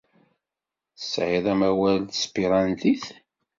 [0.97, 3.05] Tesεiḍ amawal n tespirantit?